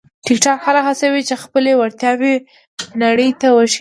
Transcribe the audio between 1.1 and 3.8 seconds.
چې خپلې وړتیاوې نړۍ ته وښيي.